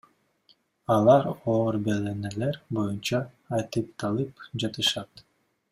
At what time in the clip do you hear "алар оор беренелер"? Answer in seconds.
0.95-2.59